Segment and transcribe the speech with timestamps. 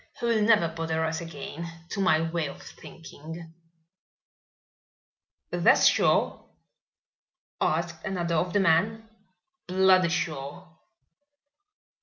[0.19, 3.53] He will never bother us again, to my way of thinking."
[5.51, 6.43] "That's sure?"
[7.61, 9.07] asked another of the men.
[9.67, 10.75] "Bloody sure."